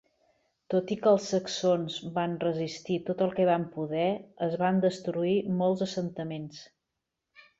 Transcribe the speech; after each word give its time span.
Tot 0.73 0.91
i 0.93 0.95
que 1.01 1.09
els 1.15 1.25
saxons 1.33 1.97
van 2.15 2.33
resistir 2.45 2.97
tot 3.11 3.21
el 3.27 3.35
que 3.39 3.45
van 3.51 3.67
poder, 3.75 4.07
es 4.49 4.57
van 4.63 4.81
destruir 4.89 5.35
molts 5.63 5.85
assentaments. 5.89 6.65